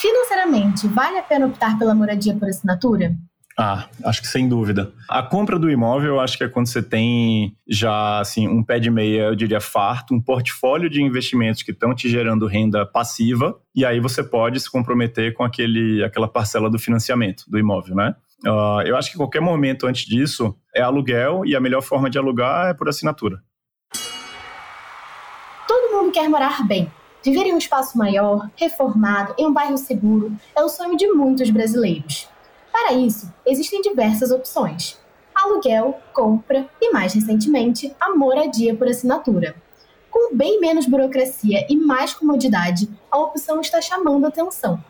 [0.00, 3.14] Financeiramente, vale a pena optar pela moradia por assinatura?
[3.58, 4.90] Ah, acho que sem dúvida.
[5.06, 8.78] A compra do imóvel, eu acho que é quando você tem já assim um pé
[8.78, 13.54] de meia, eu diria farto, um portfólio de investimentos que estão te gerando renda passiva,
[13.74, 18.14] e aí você pode se comprometer com aquele, aquela parcela do financiamento do imóvel, né?
[18.46, 22.16] Uh, eu acho que qualquer momento antes disso é aluguel e a melhor forma de
[22.16, 23.42] alugar é por assinatura.
[25.68, 26.90] Todo mundo quer morar bem.
[27.22, 31.50] Viver em um espaço maior, reformado, em um bairro seguro, é o sonho de muitos
[31.50, 32.28] brasileiros.
[32.72, 34.98] Para isso, existem diversas opções:
[35.34, 39.54] aluguel, compra e, mais recentemente, a moradia por assinatura.
[40.10, 44.82] Com bem menos burocracia e mais comodidade, a opção está chamando atenção.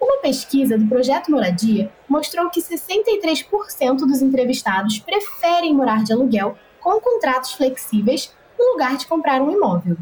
[0.00, 7.00] Uma pesquisa do projeto Moradia mostrou que 63% dos entrevistados preferem morar de aluguel com
[7.00, 9.96] contratos flexíveis no lugar de comprar um imóvel.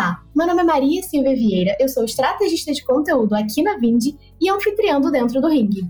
[0.00, 4.16] Olá, meu nome é Maria Silvia Vieira, eu sou estrategista de conteúdo aqui na Vindi
[4.40, 5.82] e anfitriando dentro do ringue.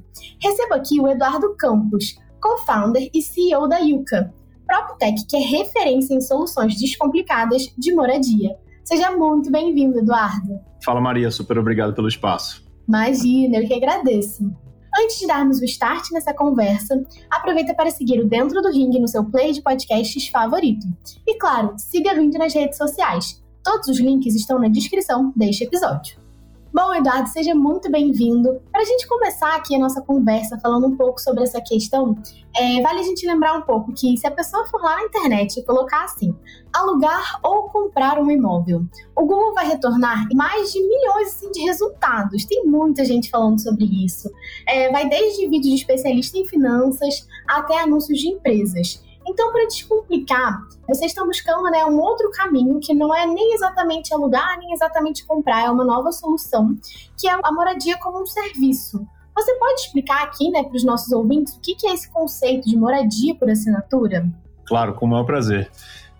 [0.42, 4.34] Recebo aqui o Eduardo Campos, co-founder e CEO da Yuka,
[4.66, 8.56] PropTech que é referência em soluções descomplicadas de moradia.
[8.82, 10.58] Seja muito bem-vindo, Eduardo.
[10.84, 12.64] Fala Maria, super obrigado pelo espaço.
[12.88, 14.42] Imagina, eu que agradeço.
[14.98, 19.06] Antes de darmos o start nessa conversa, aproveita para seguir o Dentro do Ringue no
[19.06, 20.84] seu play de podcasts favorito.
[21.24, 25.62] E claro, siga a Vindi nas redes sociais Todos os links estão na descrição deste
[25.62, 26.18] episódio.
[26.74, 28.60] Bom, Eduardo, seja muito bem-vindo.
[28.72, 32.16] Para a gente começar aqui a nossa conversa falando um pouco sobre essa questão,
[32.56, 35.60] é, vale a gente lembrar um pouco que se a pessoa for lá na internet
[35.60, 36.34] e colocar assim,
[36.72, 38.84] alugar ou comprar um imóvel,
[39.16, 42.44] o Google vai retornar mais de milhões assim, de resultados.
[42.44, 44.28] Tem muita gente falando sobre isso.
[44.66, 49.00] É, vai desde vídeos de especialista em finanças até anúncios de empresas.
[49.30, 54.12] Então, para descomplicar, vocês estão buscando né, um outro caminho que não é nem exatamente
[54.12, 56.76] alugar, nem exatamente comprar, é uma nova solução,
[57.16, 59.06] que é a moradia como um serviço.
[59.32, 62.68] Você pode explicar aqui né, para os nossos ouvintes o que, que é esse conceito
[62.68, 64.28] de moradia por assinatura?
[64.66, 65.70] Claro, com o maior prazer.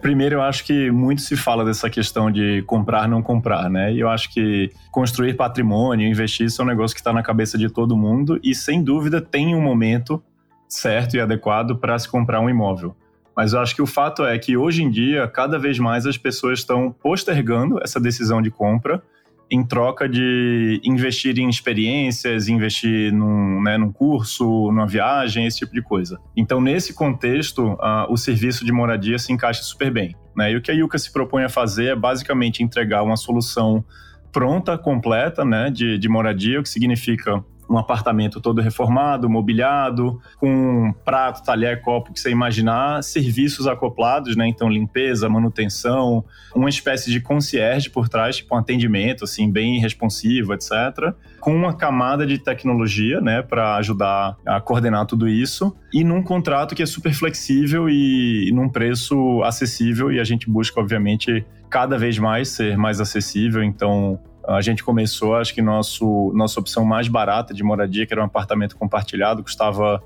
[0.01, 3.93] Primeiro, eu acho que muito se fala dessa questão de comprar, não comprar, né?
[3.93, 7.59] E eu acho que construir patrimônio, investir, isso é um negócio que está na cabeça
[7.59, 10.23] de todo mundo e, sem dúvida, tem um momento
[10.71, 12.97] certo e adequado para se comprar um imóvel.
[13.37, 16.17] Mas eu acho que o fato é que hoje em dia, cada vez mais as
[16.17, 19.03] pessoas estão postergando essa decisão de compra
[19.51, 25.73] em troca de investir em experiências, investir num, né, num curso, numa viagem, esse tipo
[25.75, 26.21] de coisa.
[26.37, 30.15] Então, nesse contexto, uh, o serviço de moradia se encaixa super bem.
[30.37, 30.53] Né?
[30.53, 33.85] E o que a Yuka se propõe a fazer é basicamente entregar uma solução
[34.31, 40.93] pronta, completa, né, de, de moradia, o que significa um apartamento todo reformado, mobiliado, com
[41.05, 44.49] prato, talher, copo que você imaginar, serviços acoplados, né?
[44.49, 50.53] Então, limpeza, manutenção, uma espécie de concierge por trás, tipo um atendimento, assim, bem responsivo,
[50.53, 51.15] etc.
[51.39, 55.75] Com uma camada de tecnologia, né, para ajudar a coordenar tudo isso.
[55.93, 60.11] E num contrato que é super flexível e num preço acessível.
[60.11, 63.63] E a gente busca, obviamente, cada vez mais ser mais acessível.
[63.63, 64.19] Então,
[64.55, 68.25] a gente começou, acho que nosso, nossa opção mais barata de moradia, que era um
[68.25, 70.03] apartamento compartilhado, custava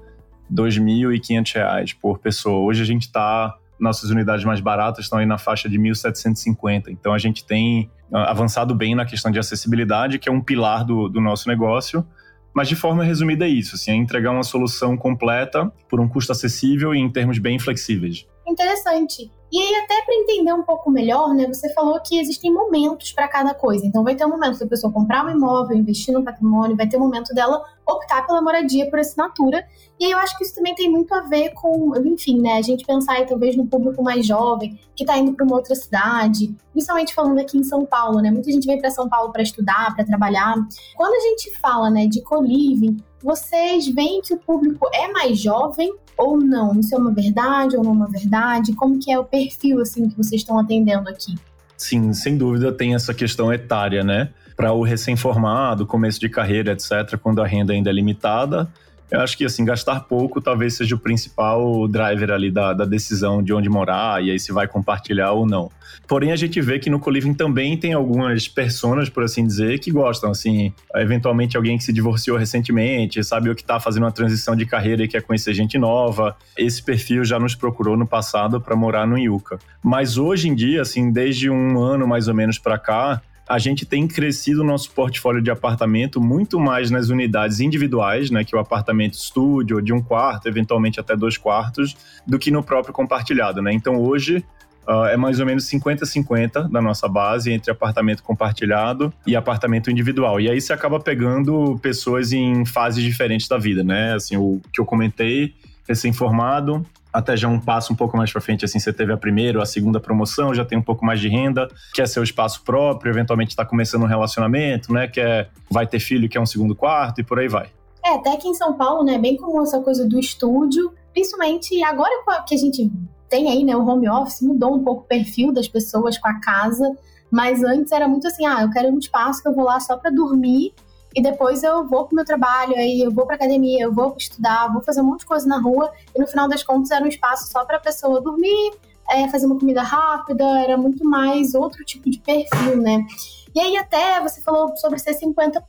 [0.50, 2.58] R$ 2.500 por pessoa.
[2.60, 6.88] Hoje a gente está, nossas unidades mais baratas estão aí na faixa de 1.750.
[6.88, 10.84] Então a gente tem ah, avançado bem na questão de acessibilidade, que é um pilar
[10.84, 12.06] do, do nosso negócio.
[12.54, 16.30] Mas de forma resumida é isso, assim, é entregar uma solução completa por um custo
[16.30, 18.26] acessível e em termos bem flexíveis.
[18.46, 19.30] Interessante.
[19.50, 23.28] E aí, até para entender um pouco melhor, né, você falou que existem momentos para
[23.28, 23.86] cada coisa.
[23.86, 26.96] Então, vai ter um momento da pessoa comprar um imóvel, investir no patrimônio, vai ter
[26.96, 29.66] um momento dela optar pela moradia por assinatura.
[29.98, 32.62] E aí, eu acho que isso também tem muito a ver com, enfim, né, a
[32.62, 36.54] gente pensar aí, talvez no público mais jovem, que está indo para uma outra cidade,
[36.72, 38.30] principalmente falando aqui em São Paulo, né?
[38.30, 40.54] Muita gente vem para São Paulo para estudar, para trabalhar.
[40.96, 45.92] Quando a gente fala, né, de co-living, vocês veem que o público é mais jovem
[46.16, 46.78] ou não?
[46.78, 48.74] Isso é uma verdade ou não é uma verdade?
[48.74, 51.34] Como que é o perfil assim que vocês estão atendendo aqui?
[51.76, 54.30] Sim, sem dúvida tem essa questão etária, né?
[54.56, 58.68] Para o recém-formado, começo de carreira, etc., quando a renda ainda é limitada,
[59.10, 63.42] eu acho que assim, gastar pouco talvez seja o principal driver ali da, da decisão
[63.42, 65.70] de onde morar e aí se vai compartilhar ou não.
[66.06, 69.90] Porém, a gente vê que no Coliving também tem algumas personas, por assim dizer, que
[69.90, 74.54] gostam, assim, eventualmente alguém que se divorciou recentemente, sabe o que está fazendo uma transição
[74.54, 76.36] de carreira e quer conhecer gente nova.
[76.56, 79.58] Esse perfil já nos procurou no passado para morar no Yucca.
[79.82, 83.84] Mas hoje em dia, assim, desde um ano mais ou menos para cá, a gente
[83.84, 88.58] tem crescido o nosso portfólio de apartamento muito mais nas unidades individuais, né, que é
[88.58, 91.96] o apartamento estúdio, de um quarto, eventualmente até dois quartos,
[92.26, 93.72] do que no próprio compartilhado, né?
[93.72, 94.44] Então hoje
[94.86, 100.38] Uh, é mais ou menos 50-50 da nossa base entre apartamento compartilhado e apartamento individual.
[100.38, 104.12] E aí você acaba pegando pessoas em fases diferentes da vida, né?
[104.12, 105.54] Assim, o que eu comentei,
[105.88, 109.58] recém-formado, até já um passo um pouco mais para frente, assim, você teve a primeira
[109.58, 113.12] ou a segunda promoção, já tem um pouco mais de renda, quer seu espaço próprio,
[113.12, 115.06] eventualmente está começando um relacionamento, né?
[115.06, 117.68] Quer, vai ter filho, quer um segundo quarto e por aí vai.
[118.04, 122.10] É, até aqui em São Paulo, né, bem comum essa coisa do estúdio, principalmente agora
[122.46, 122.90] que a gente
[123.30, 126.40] tem aí, né, o home office, mudou um pouco o perfil das pessoas com a
[126.40, 126.96] casa,
[127.30, 129.96] mas antes era muito assim, ah, eu quero um espaço que eu vou lá só
[129.96, 130.74] para dormir
[131.14, 134.72] e depois eu vou pro meu trabalho, aí eu vou pra academia, eu vou estudar,
[134.72, 137.08] vou fazer um monte de coisa na rua, e no final das contas era um
[137.08, 138.72] espaço só pra pessoa dormir,
[139.08, 143.06] é, fazer uma comida rápida, era muito mais outro tipo de perfil, né?
[143.54, 145.62] E aí até você falou sobre ser 50%,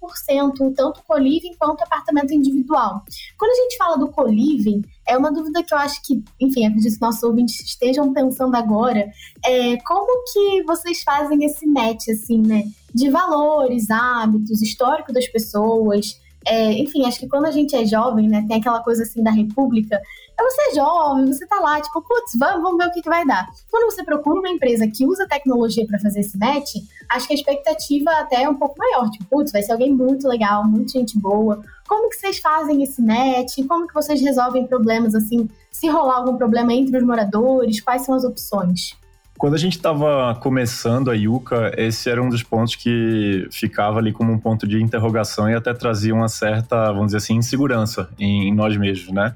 [0.76, 3.04] tanto co-living quanto apartamento individual.
[3.38, 6.96] Quando a gente fala do co-living, é uma dúvida que eu acho que, enfim, acredito
[6.96, 9.12] que nossos ouvintes estejam pensando agora,
[9.46, 12.64] é como que vocês fazem esse match, assim, né?
[12.94, 18.28] De valores, hábitos, histórico das pessoas, é, enfim, acho que quando a gente é jovem,
[18.28, 20.00] né, tem aquela coisa assim da república,
[20.44, 23.26] você é jovem, você tá lá, tipo, putz, vamos, vamos ver o que, que vai
[23.26, 23.48] dar.
[23.72, 26.76] Quando você procura uma empresa que usa tecnologia para fazer esse match,
[27.10, 29.10] acho que a expectativa até é um pouco maior.
[29.10, 31.62] Tipo, putz, vai ser alguém muito legal, muito gente boa.
[31.88, 33.66] Como que vocês fazem esse match?
[33.68, 37.80] Como que vocês resolvem problemas, assim, se rolar algum problema entre os moradores?
[37.80, 38.96] Quais são as opções?
[39.38, 44.14] Quando a gente estava começando a Yuka, esse era um dos pontos que ficava ali
[44.14, 48.54] como um ponto de interrogação e até trazia uma certa, vamos dizer assim, insegurança em
[48.56, 49.36] nós mesmos, né?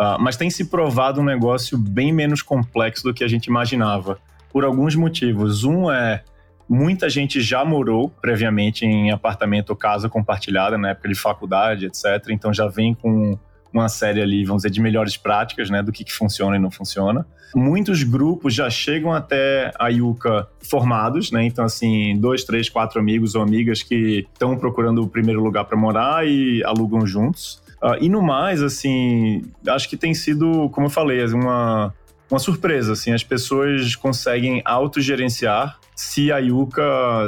[0.00, 4.18] Uh, mas tem se provado um negócio bem menos complexo do que a gente imaginava,
[4.50, 5.62] por alguns motivos.
[5.62, 6.24] Um é
[6.66, 12.30] muita gente já morou previamente em apartamento ou casa compartilhada na época de faculdade, etc.
[12.30, 13.38] Então já vem com
[13.72, 16.70] uma série ali, vamos dizer, de melhores práticas, né, do que, que funciona e não
[16.70, 17.26] funciona.
[17.54, 21.44] Muitos grupos já chegam até a Yuka formados, né?
[21.44, 25.76] Então, assim, dois, três, quatro amigos ou amigas que estão procurando o primeiro lugar para
[25.76, 27.60] morar e alugam juntos.
[27.82, 31.94] Uh, e no mais, assim, acho que tem sido, como eu falei, uma,
[32.30, 32.92] uma surpresa.
[32.92, 36.82] Assim, as pessoas conseguem autogerenciar se a Yuka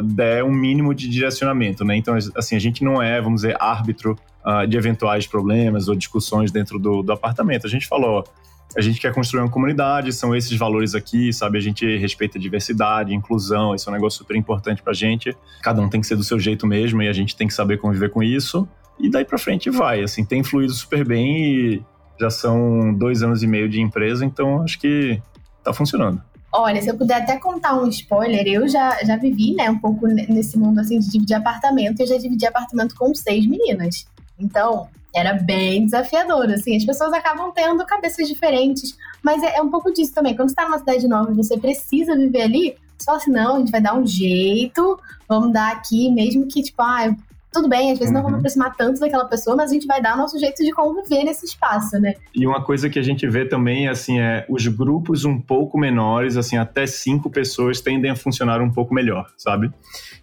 [0.04, 1.96] der um mínimo de direcionamento, né?
[1.96, 6.50] Então, assim, a gente não é, vamos dizer, árbitro uh, de eventuais problemas ou discussões
[6.50, 7.66] dentro do, do apartamento.
[7.66, 8.25] A gente falou,
[8.76, 11.58] a gente quer construir uma comunidade, são esses valores aqui, sabe?
[11.58, 15.37] A gente respeita a diversidade, inclusão, isso é um negócio super importante pra gente.
[15.62, 17.78] Cada um tem que ser do seu jeito mesmo e a gente tem que saber
[17.78, 18.66] conviver com isso.
[19.02, 21.82] E daí para frente vai, assim, tem fluído super bem e
[22.20, 25.20] já são dois anos e meio de empresa, então acho que
[25.64, 26.22] tá funcionando.
[26.52, 30.06] Olha, se eu puder até contar um spoiler, eu já, já vivi, né, um pouco
[30.06, 34.06] nesse mundo, assim, de dividir apartamento, eu já dividi apartamento com seis meninas.
[34.38, 39.70] Então, era bem desafiador, assim, as pessoas acabam tendo cabeças diferentes, mas é, é um
[39.70, 43.19] pouco disso também, quando você tá numa cidade nova e você precisa viver ali, fala
[43.19, 47.16] assim, não, a gente vai dar um jeito, vamos dar aqui, mesmo que, tipo, ah,
[47.52, 48.14] tudo bem, às vezes uhum.
[48.14, 51.22] não vamos aproximar tanto daquela pessoa, mas a gente vai dar nosso jeito de conviver
[51.22, 52.14] nesse espaço, né?
[52.34, 56.37] E uma coisa que a gente vê também, assim, é os grupos um pouco menores,
[56.37, 59.70] assim, até cinco pessoas tendem a funcionar um pouco melhor, sabe?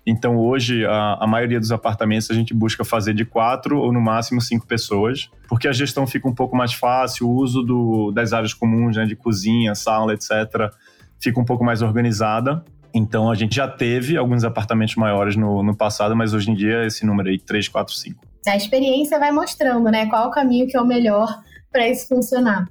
[0.05, 4.01] Então, hoje, a, a maioria dos apartamentos a gente busca fazer de quatro ou no
[4.01, 8.33] máximo cinco pessoas, porque a gestão fica um pouco mais fácil, o uso do, das
[8.33, 10.71] áreas comuns, né, de cozinha, sala, etc.,
[11.19, 12.63] fica um pouco mais organizada.
[12.93, 16.85] Então a gente já teve alguns apartamentos maiores no, no passado, mas hoje em dia
[16.85, 18.19] esse número aí, 3, 4, 5.
[18.47, 21.27] A experiência vai mostrando, né, qual o caminho que é o melhor
[21.71, 22.67] para isso funcionar.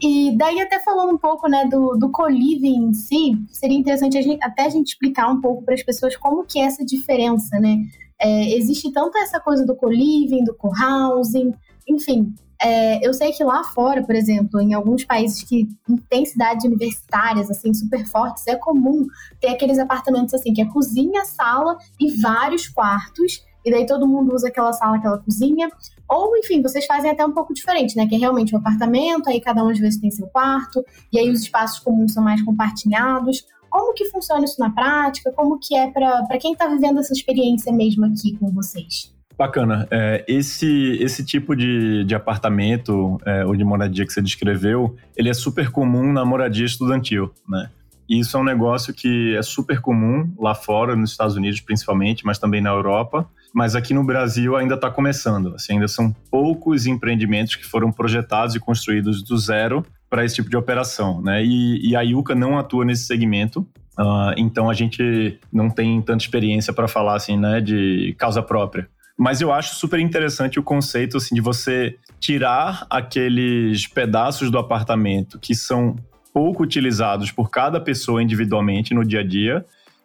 [0.00, 4.22] E daí até falando um pouco, né, do, do co-living em si, seria interessante a
[4.22, 7.58] gente, até a gente explicar um pouco para as pessoas como que é essa diferença,
[7.58, 7.78] né?
[8.20, 11.52] É, existe tanto essa coisa do co-living, do co-housing,
[11.88, 15.68] enfim, é, eu sei que lá fora, por exemplo, em alguns países que
[16.08, 19.06] têm cidades universitárias, assim, super fortes, é comum
[19.40, 24.34] ter aqueles apartamentos, assim, que é cozinha, sala e vários quartos, e daí todo mundo
[24.34, 25.68] usa aquela sala, aquela cozinha.
[26.08, 28.06] Ou, enfim, vocês fazem até um pouco diferente, né?
[28.06, 31.28] Que é realmente um apartamento, aí cada um às vezes tem seu quarto, e aí
[31.30, 33.44] os espaços comuns são mais compartilhados.
[33.68, 35.32] Como que funciona isso na prática?
[35.32, 39.15] Como que é para quem está vivendo essa experiência mesmo aqui com vocês?
[39.38, 39.86] Bacana.
[39.90, 45.28] É, esse, esse tipo de, de apartamento é, ou de moradia que você descreveu, ele
[45.28, 47.68] é super comum na moradia estudantil, né?
[48.08, 52.24] E isso é um negócio que é super comum lá fora, nos Estados Unidos principalmente,
[52.24, 53.28] mas também na Europa.
[53.52, 55.54] Mas aqui no Brasil ainda está começando.
[55.54, 60.48] Assim, ainda são poucos empreendimentos que foram projetados e construídos do zero para esse tipo
[60.48, 61.44] de operação, né?
[61.44, 63.66] E, e a Yuka não atua nesse segmento.
[63.98, 68.88] Uh, então a gente não tem tanta experiência para falar assim, né, de causa própria.
[69.18, 75.38] Mas eu acho super interessante o conceito assim de você tirar aqueles pedaços do apartamento
[75.38, 75.96] que são
[76.34, 79.64] pouco utilizados por cada pessoa individualmente no dia a dia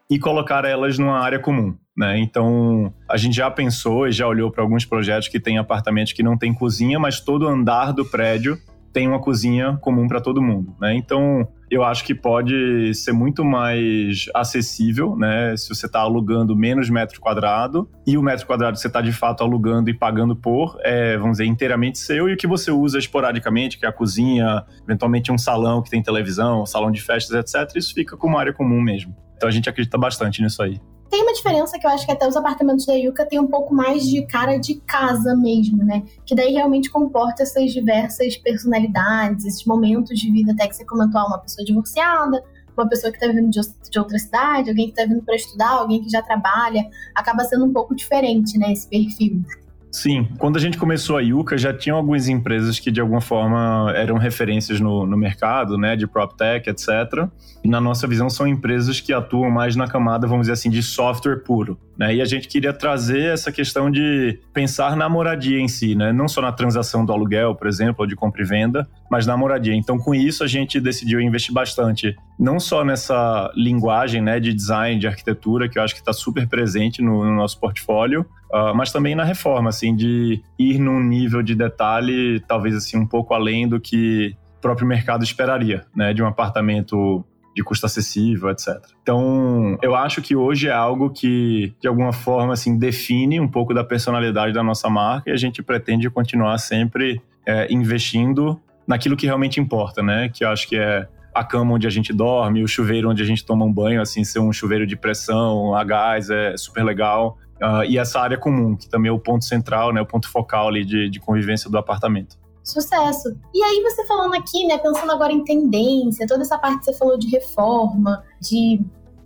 [0.10, 1.76] e colocar elas numa área comum.
[1.96, 2.20] Né?
[2.20, 6.24] Então, a gente já pensou e já olhou para alguns projetos que tem apartamentos que
[6.24, 8.58] não tem cozinha, mas todo andar do prédio
[8.94, 10.76] tem uma cozinha comum para todo mundo.
[10.80, 10.96] Né?
[10.96, 15.56] Então, eu acho que pode ser muito mais acessível, né?
[15.56, 19.14] Se você está alugando menos metro quadrado e o metro quadrado que você está de
[19.14, 23.00] fato alugando e pagando por, é, vamos dizer, inteiramente seu e o que você usa
[23.00, 27.74] esporadicamente, que é a cozinha, eventualmente um salão que tem televisão, salão de festas, etc.
[27.78, 29.16] Isso fica como área comum mesmo.
[29.38, 30.80] Então a gente acredita bastante nisso aí.
[31.12, 33.76] Tem uma diferença que eu acho que até os apartamentos da Yuka têm um pouco
[33.76, 36.04] mais de cara de casa mesmo, né?
[36.26, 41.20] Que daí realmente comporta essas diversas personalidades, esses momentos de vida, até que você comentou,
[41.20, 42.42] ah, uma pessoa divorciada,
[42.78, 46.02] uma pessoa que está vindo de outra cidade, alguém que está vindo para estudar, alguém
[46.02, 49.44] que já trabalha, acaba sendo um pouco diferente, né, esse perfil.
[49.92, 53.92] Sim, quando a gente começou a Yuka, já tinham algumas empresas que de alguma forma
[53.94, 57.28] eram referências no, no mercado, né, de PropTech, etc.
[57.62, 60.82] E na nossa visão são empresas que atuam mais na camada, vamos dizer assim, de
[60.82, 61.78] software puro.
[61.98, 62.16] Né?
[62.16, 66.14] E a gente queria trazer essa questão de pensar na moradia em si, né?
[66.14, 69.36] não só na transação do aluguel, por exemplo, ou de compra e venda, mas na
[69.36, 69.76] moradia.
[69.76, 75.00] Então, com isso, a gente decidiu investir bastante, não só nessa linguagem né, de design,
[75.00, 78.92] de arquitetura, que eu acho que está super presente no, no nosso portfólio, Uh, mas
[78.92, 83.66] também na reforma, assim, de ir num nível de detalhe, talvez assim, um pouco além
[83.66, 87.24] do que o próprio mercado esperaria, né, de um apartamento
[87.56, 88.76] de custo acessível, etc.
[89.02, 93.74] Então, eu acho que hoje é algo que, de alguma forma, assim, define um pouco
[93.74, 99.26] da personalidade da nossa marca e a gente pretende continuar sempre é, investindo naquilo que
[99.26, 100.30] realmente importa, né?
[100.30, 103.26] Que eu acho que é a cama onde a gente dorme, o chuveiro onde a
[103.26, 107.38] gente toma um banho, assim, ser um chuveiro de pressão, a gás, é super legal.
[107.62, 110.68] Uh, e essa área comum, que também é o ponto central, né, o ponto focal
[110.68, 112.36] ali de, de convivência do apartamento.
[112.64, 113.36] Sucesso.
[113.54, 116.94] E aí você falando aqui, né, pensando agora em tendência, toda essa parte que você
[116.94, 118.82] falou de reforma, de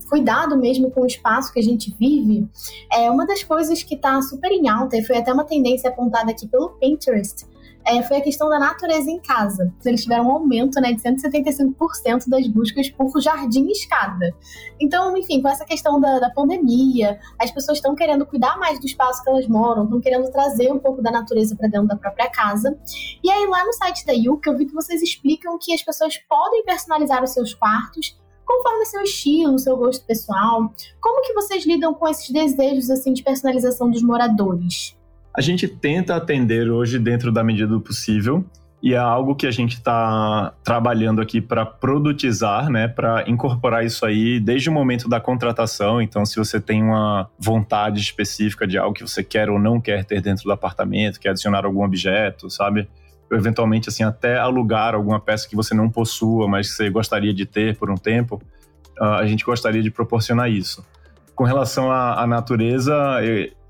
[0.09, 2.47] cuidado mesmo com o espaço que a gente vive,
[2.93, 6.31] é uma das coisas que está super em alta e foi até uma tendência apontada
[6.31, 7.45] aqui pelo Pinterest,
[7.85, 9.73] é, foi a questão da natureza em casa.
[9.85, 14.35] Eles tiveram um aumento né, de 175% das buscas por jardim escada.
[14.79, 18.85] Então, enfim, com essa questão da, da pandemia, as pessoas estão querendo cuidar mais do
[18.85, 22.29] espaço que elas moram, estão querendo trazer um pouco da natureza para dentro da própria
[22.29, 22.77] casa.
[23.23, 26.17] E aí, lá no site da Yuka, eu vi que vocês explicam que as pessoas
[26.17, 30.71] podem personalizar os seus quartos conforme seu estilo, seu gosto pessoal.
[31.01, 34.95] Como que vocês lidam com esses desejos assim de personalização dos moradores?
[35.37, 38.45] A gente tenta atender hoje dentro da medida do possível
[38.81, 44.05] e é algo que a gente está trabalhando aqui para produtizar, né, para incorporar isso
[44.05, 46.01] aí desde o momento da contratação.
[46.01, 50.05] Então, se você tem uma vontade específica de algo que você quer ou não quer
[50.05, 52.87] ter dentro do apartamento, quer adicionar algum objeto, sabe?
[53.31, 57.45] Eventualmente, assim, até alugar alguma peça que você não possua, mas que você gostaria de
[57.45, 58.41] ter por um tempo,
[59.01, 60.85] ah, a gente gostaria de proporcionar isso.
[61.33, 62.95] Com relação à, à natureza,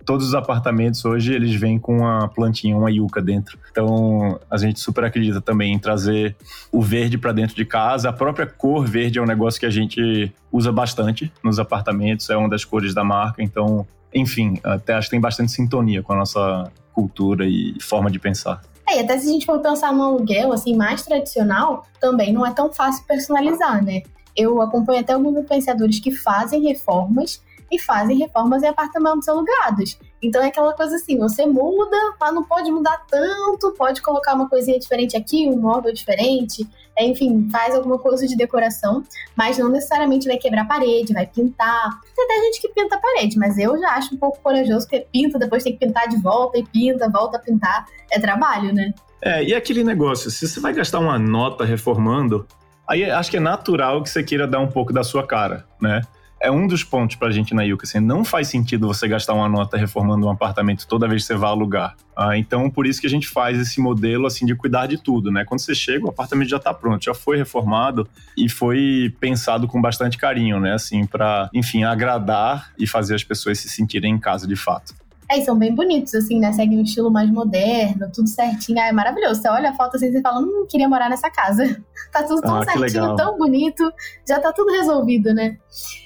[0.06, 3.58] todos os apartamentos hoje eles vêm com uma plantinha, uma yuca dentro.
[3.72, 6.36] Então a gente super acredita também em trazer
[6.72, 8.10] o verde para dentro de casa.
[8.10, 12.38] A própria cor verde é um negócio que a gente usa bastante nos apartamentos, é
[12.38, 13.42] uma das cores da marca.
[13.42, 18.20] Então, enfim, até acho que tem bastante sintonia com a nossa cultura e forma de
[18.20, 18.62] pensar.
[18.88, 22.46] É, e até se a gente for pensar no aluguel, assim, mais tradicional, também não
[22.46, 24.04] é tão fácil personalizar, né?
[24.36, 29.98] Eu acompanho até alguns influenciadores que fazem reformas e fazem reformas em apartamentos alugados.
[30.22, 34.50] Então é aquela coisa assim, você muda, mas não pode mudar tanto, pode colocar uma
[34.50, 36.68] coisinha diferente aqui, um móvel diferente,
[36.98, 39.04] é, enfim, faz alguma coisa de decoração,
[39.36, 42.00] mas não necessariamente vai quebrar a parede, vai pintar.
[42.16, 45.06] Tem até gente que pinta a parede, mas eu já acho um pouco corajoso, porque
[45.12, 47.86] pinta, depois tem que pintar de volta e pinta, volta a pintar.
[48.10, 48.94] É trabalho, né?
[49.22, 52.48] É, e aquele negócio, se você vai gastar uma nota reformando,
[52.88, 56.02] aí acho que é natural que você queira dar um pouco da sua cara, né?
[56.40, 59.50] É um dos pontos pra gente na Yuka, assim, não faz sentido você gastar uma
[59.50, 61.96] nota reformando um apartamento toda vez que você vai alugar.
[62.16, 65.32] Ah, então, por isso que a gente faz esse modelo, assim, de cuidar de tudo,
[65.32, 65.44] né?
[65.44, 69.82] Quando você chega, o apartamento já tá pronto, já foi reformado e foi pensado com
[69.82, 70.74] bastante carinho, né?
[70.74, 74.94] Assim, para, enfim, agradar e fazer as pessoas se sentirem em casa de fato.
[75.36, 76.54] É, são bem bonitos, assim, né?
[76.54, 78.80] Seguem um estilo mais moderno, tudo certinho.
[78.80, 79.42] Ah, é maravilhoso.
[79.42, 81.82] Você olha a foto assim e fala, hum, queria morar nessa casa.
[82.12, 83.92] tá tudo tão ah, certinho, tão bonito.
[84.28, 85.58] Já tá tudo resolvido, né?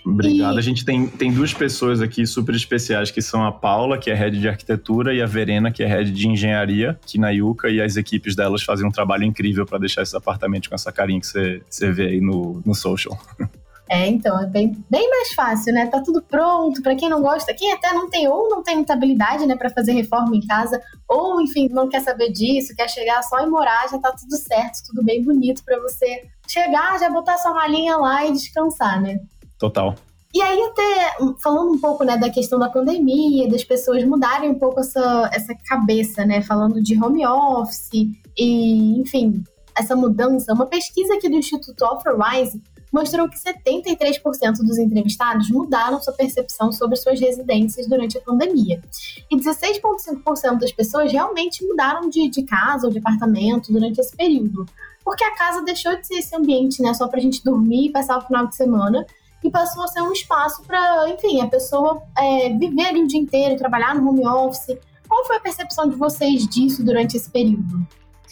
[0.05, 0.55] Obrigado.
[0.55, 0.57] E...
[0.57, 4.15] A gente tem, tem duas pessoas aqui super especiais, que são a Paula, que é
[4.15, 7.79] head de arquitetura, e a Verena, que é head de engenharia, aqui na Yuca, e
[7.79, 11.27] as equipes delas fazem um trabalho incrível para deixar esses apartamentos com essa carinha que
[11.27, 13.17] você, você vê aí no, no social.
[13.91, 15.87] É, então, é bem, bem mais fácil, né?
[15.87, 16.81] Tá tudo pronto.
[16.83, 19.71] Para quem não gosta, quem até não tem ou não tem muita habilidade, né, para
[19.71, 23.89] fazer reforma em casa, ou enfim, não quer saber disso, quer chegar só e morar,
[23.89, 28.25] já tá tudo certo, tudo bem bonito para você chegar, já botar sua malinha lá
[28.27, 29.19] e descansar, né?
[29.57, 29.95] Total.
[30.31, 34.59] E aí, até falando um pouco né, da questão da pandemia, das pessoas mudarem um
[34.59, 36.43] pouco essa, essa cabeça, né?
[36.43, 37.89] Falando de home office
[38.37, 39.43] e, enfim,
[39.75, 40.53] essa mudança.
[40.53, 46.95] Uma pesquisa aqui do Instituto Offerwise mostrou que 73% dos entrevistados mudaram sua percepção sobre
[46.95, 48.81] suas residências durante a pandemia.
[49.29, 54.65] E 16,5% das pessoas realmente mudaram de, de casa ou de apartamento durante esse período.
[55.03, 58.17] Porque a casa deixou de ser esse ambiente, né, só pra gente dormir e passar
[58.17, 59.05] o final de semana,
[59.43, 63.19] e passou a ser um espaço para, enfim, a pessoa é, viver ali o dia
[63.19, 64.77] inteiro, trabalhar no home office.
[65.07, 67.87] Qual foi a percepção de vocês disso durante esse período?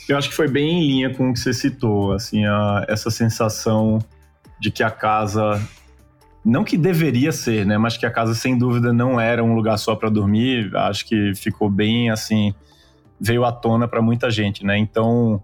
[0.08, 3.10] Eu acho que foi bem em linha com o que você citou, assim, a, essa
[3.10, 4.00] sensação
[4.60, 5.62] de que a casa
[6.44, 9.78] não que deveria ser, né, mas que a casa sem dúvida não era um lugar
[9.78, 10.74] só para dormir.
[10.76, 12.54] Acho que ficou bem assim,
[13.20, 14.78] veio à tona para muita gente, né?
[14.78, 15.44] Então,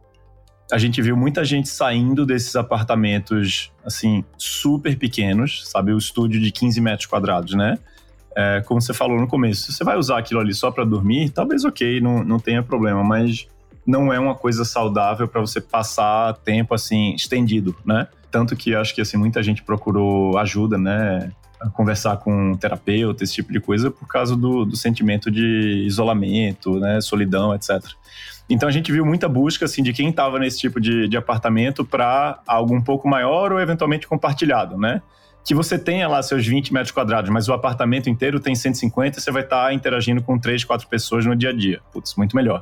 [0.72, 5.92] a gente viu muita gente saindo desses apartamentos, assim, super pequenos, sabe?
[5.92, 7.78] O estúdio de 15 metros quadrados, né?
[8.36, 11.30] É, como você falou no começo, se você vai usar aquilo ali só para dormir,
[11.30, 13.48] talvez ok, não, não tenha problema, mas
[13.86, 18.08] não é uma coisa saudável para você passar tempo, assim, estendido, né?
[18.34, 21.32] Tanto que acho que, assim, muita gente procurou ajuda, né?
[21.72, 26.78] conversar com um terapeuta, esse tipo de coisa, por causa do, do sentimento de isolamento,
[26.78, 27.80] né, solidão, etc.
[28.50, 31.86] Então a gente viu muita busca assim de quem estava nesse tipo de, de apartamento
[31.86, 35.02] para algo um pouco maior ou eventualmente compartilhado, né?
[35.46, 39.32] Que você tenha lá seus 20 metros quadrados, mas o apartamento inteiro tem 150, você
[39.32, 41.80] vai estar tá interagindo com três, quatro pessoas no dia a dia.
[41.94, 42.62] Putz, muito melhor.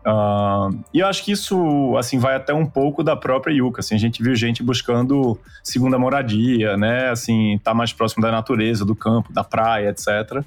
[0.00, 3.80] Uh, e eu acho que isso assim vai até um pouco da própria Yuka.
[3.80, 7.10] Assim, a gente viu gente buscando segunda moradia, né?
[7.10, 10.42] Assim, tá mais próximo da natureza, do campo, da praia, etc.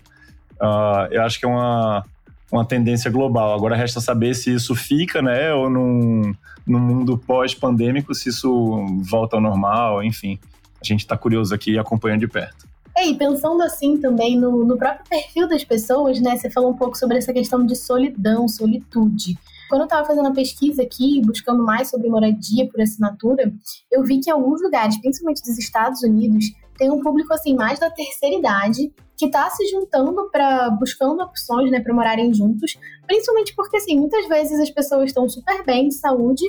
[0.61, 2.03] Uh, eu acho que é uma,
[2.51, 3.53] uma tendência global.
[3.53, 5.53] Agora resta saber se isso fica, né?
[5.53, 6.33] Ou num,
[6.65, 10.39] num mundo pós-pandêmico, se isso volta ao normal, enfim.
[10.81, 12.72] A gente está curioso aqui e acompanhando de perto.
[12.95, 16.37] É, e pensando assim também no, no próprio perfil das pessoas, né?
[16.37, 19.35] Você falou um pouco sobre essa questão de solidão, solitude.
[19.69, 23.51] Quando eu estava fazendo a pesquisa aqui, buscando mais sobre moradia por assinatura,
[23.91, 26.45] eu vi que alguns lugares, principalmente dos Estados Unidos,
[26.77, 31.71] tem um público assim mais da terceira idade que está se juntando para buscando opções,
[31.71, 32.77] né, para morarem juntos,
[33.07, 36.43] principalmente porque assim, muitas vezes as pessoas estão super bem de saúde,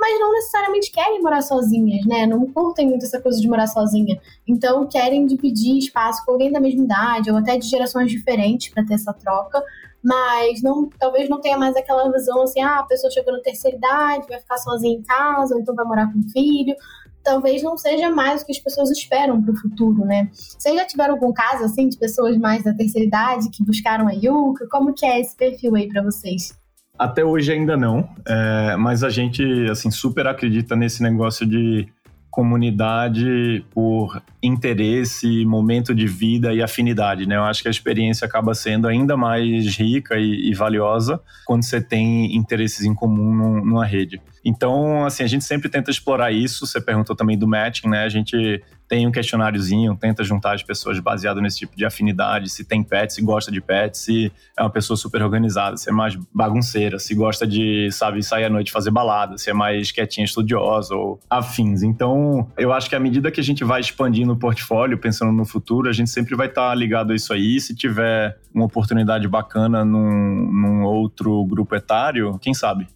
[0.00, 2.26] mas não necessariamente querem morar sozinhas, né?
[2.26, 4.18] Não curtem muito essa coisa de morar sozinha.
[4.48, 8.82] Então querem dividir espaço com alguém da mesma idade ou até de gerações diferentes para
[8.84, 9.62] ter essa troca,
[10.02, 13.76] mas não, talvez não tenha mais aquela visão assim, ah, a pessoa chegou na terceira
[13.76, 16.74] idade, vai ficar sozinha em casa, ou então vai morar com o filho.
[17.22, 20.30] Talvez não seja mais o que as pessoas esperam para o futuro, né?
[20.32, 24.12] Vocês já tiveram algum caso assim de pessoas mais da terceira idade que buscaram a
[24.12, 24.66] Yuka?
[24.70, 26.58] Como que é esse perfil aí para vocês?
[27.00, 31.88] Até hoje ainda não, é, mas a gente assim super acredita nesse negócio de
[32.30, 37.36] comunidade por interesse, momento de vida e afinidade, né?
[37.36, 41.80] Eu acho que a experiência acaba sendo ainda mais rica e, e valiosa quando você
[41.80, 44.20] tem interesses em comum num, numa rede.
[44.44, 46.66] Então, assim, a gente sempre tenta explorar isso.
[46.66, 48.04] Você perguntou também do matching, né?
[48.04, 52.64] A gente tem um questionáriozinho, tenta juntar as pessoas baseado nesse tipo de afinidade, se
[52.64, 56.18] tem pet, se gosta de pet, se é uma pessoa super organizada, se é mais
[56.34, 60.92] bagunceira, se gosta de, sabe, sair à noite fazer balada, se é mais quietinha, estudiosa
[60.92, 61.84] ou afins.
[61.84, 65.44] Então, eu acho que à medida que a gente vai expandindo o portfólio, pensando no
[65.44, 67.60] futuro, a gente sempre vai estar tá ligado a isso aí.
[67.60, 72.88] Se tiver uma oportunidade bacana num, num outro grupo etário, quem sabe?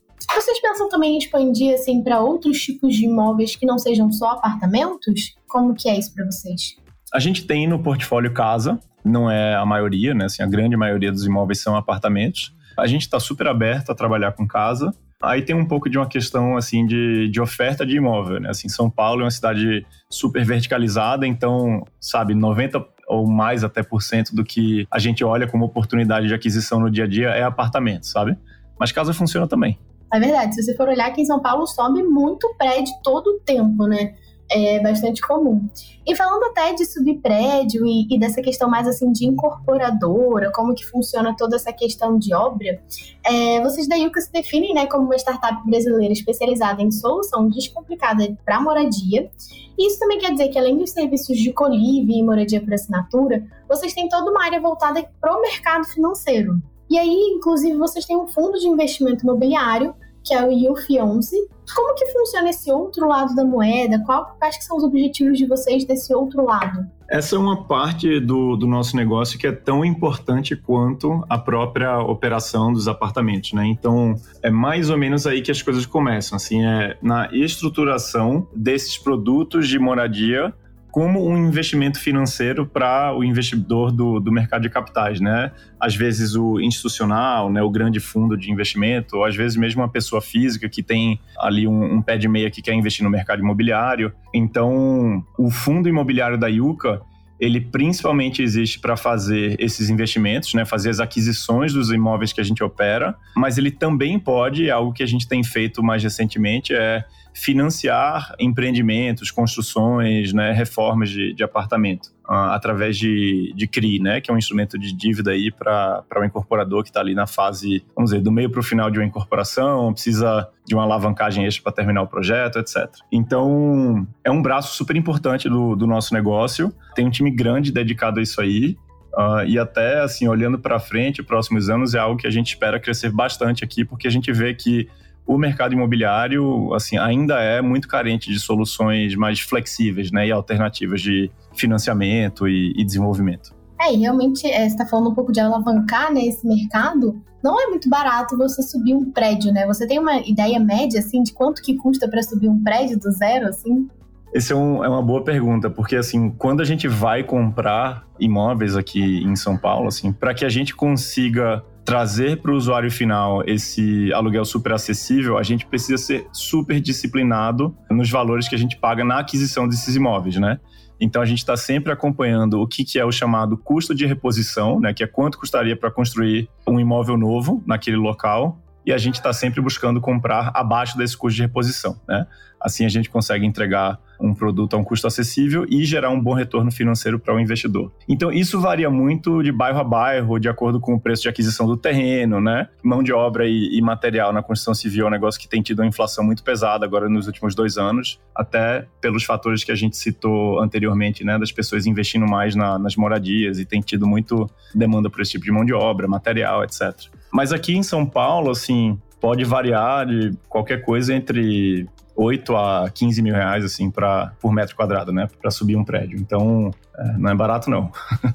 [0.44, 4.32] Vocês pensam também em expandir assim para outros tipos de imóveis que não sejam só
[4.32, 5.34] apartamentos?
[5.48, 6.76] Como que é isso para vocês?
[7.14, 10.26] A gente tem no portfólio casa, não é a maioria, né?
[10.26, 12.54] Assim, a grande maioria dos imóveis são apartamentos.
[12.78, 14.92] A gente está super aberto a trabalhar com casa.
[15.22, 18.50] Aí tem um pouco de uma questão assim de, de oferta de imóvel, né?
[18.50, 24.02] Assim, São Paulo é uma cidade super verticalizada, então, sabe, 90 ou mais até por
[24.02, 27.42] cento do que a gente olha como oportunidade de aquisição no dia a dia é
[27.42, 28.36] apartamento, sabe?
[28.78, 29.78] Mas casa funciona também.
[30.12, 33.40] É verdade, se você for olhar aqui em São Paulo, sobe muito prédio todo o
[33.40, 34.14] tempo, né?
[34.50, 35.66] É bastante comum.
[36.06, 40.74] E falando até de subir prédio e, e, dessa questão mais assim de incorporadora, como
[40.74, 42.80] que funciona toda essa questão de obra,
[43.24, 48.36] é, vocês da Yuka se definem né, como uma startup brasileira especializada em solução descomplicada
[48.44, 49.30] para moradia.
[49.78, 53.44] E isso também quer dizer que além dos serviços de colívio e moradia por assinatura,
[53.66, 56.60] vocês têm toda uma área voltada para o mercado financeiro.
[56.94, 61.36] E aí, inclusive, vocês têm um fundo de investimento imobiliário que é o IUF 11.
[61.74, 64.00] Como que funciona esse outro lado da moeda?
[64.06, 66.86] Qual, quais que são os objetivos de vocês desse outro lado?
[67.10, 71.98] Essa é uma parte do, do nosso negócio que é tão importante quanto a própria
[71.98, 73.66] operação dos apartamentos, né?
[73.66, 78.96] Então, é mais ou menos aí que as coisas começam, assim, é na estruturação desses
[78.96, 80.54] produtos de moradia
[80.94, 85.50] como um investimento financeiro para o investidor do, do mercado de capitais, né?
[85.80, 89.88] Às vezes o institucional, né, o grande fundo de investimento, ou às vezes mesmo uma
[89.88, 93.40] pessoa física que tem ali um, um pé de meia que quer investir no mercado
[93.40, 94.12] imobiliário.
[94.32, 97.02] Então, o fundo imobiliário da Yuka,
[97.40, 102.44] ele principalmente existe para fazer esses investimentos, né, fazer as aquisições dos imóveis que a
[102.44, 107.04] gente opera, mas ele também pode, algo que a gente tem feito mais recentemente, é
[107.34, 114.30] financiar empreendimentos, construções, né, reformas de, de apartamento uh, através de, de CRI, né, que
[114.30, 118.12] é um instrumento de dívida aí para o incorporador que está ali na fase, vamos
[118.12, 121.72] dizer, do meio para o final de uma incorporação, precisa de uma alavancagem extra para
[121.72, 122.88] terminar o projeto, etc.
[123.10, 126.72] Então, é um braço super importante do, do nosso negócio.
[126.94, 128.78] Tem um time grande dedicado a isso aí.
[129.12, 132.80] Uh, e até, assim, olhando para frente, próximos anos, é algo que a gente espera
[132.80, 134.88] crescer bastante aqui, porque a gente vê que
[135.26, 141.00] o mercado imobiliário assim ainda é muito carente de soluções mais flexíveis né, e alternativas
[141.00, 143.54] de financiamento e, e desenvolvimento.
[143.80, 147.20] É, e realmente é, você está falando um pouco de alavancar né, esse mercado.
[147.42, 149.66] Não é muito barato você subir um prédio, né?
[149.66, 153.10] Você tem uma ideia média assim de quanto que custa para subir um prédio do
[153.10, 153.86] zero, assim?
[154.34, 158.76] Essa é, um, é, uma boa pergunta, porque assim, quando a gente vai comprar imóveis
[158.76, 163.42] aqui em São Paulo, assim, para que a gente consiga trazer para o usuário final
[163.46, 168.76] esse aluguel super acessível, a gente precisa ser super disciplinado nos valores que a gente
[168.78, 170.58] paga na aquisição desses imóveis, né?
[170.98, 174.80] Então a gente está sempre acompanhando o que, que é o chamado custo de reposição,
[174.80, 174.94] né?
[174.94, 178.58] Que é quanto custaria para construir um imóvel novo naquele local.
[178.86, 182.26] E a gente está sempre buscando comprar abaixo desse custo de reposição, né?
[182.60, 186.32] Assim a gente consegue entregar um produto a um custo acessível e gerar um bom
[186.32, 187.92] retorno financeiro para o investidor.
[188.08, 191.66] Então, isso varia muito de bairro a bairro, de acordo com o preço de aquisição
[191.66, 192.68] do terreno, né?
[192.82, 195.80] Mão de obra e, e material na construção civil é um negócio que tem tido
[195.80, 199.96] uma inflação muito pesada agora nos últimos dois anos, até pelos fatores que a gente
[199.96, 201.38] citou anteriormente, né?
[201.38, 205.44] Das pessoas investindo mais na, nas moradias e tem tido muito demanda por esse tipo
[205.44, 206.92] de mão de obra, material, etc.
[207.32, 213.22] Mas aqui em São Paulo, assim, pode variar de qualquer coisa entre 8 a 15
[213.22, 215.28] mil reais, assim, pra, por metro quadrado, né?
[215.40, 216.18] Para subir um prédio.
[216.18, 217.90] Então, é, não é barato, não.